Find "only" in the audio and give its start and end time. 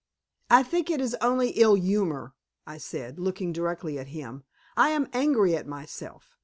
1.21-1.49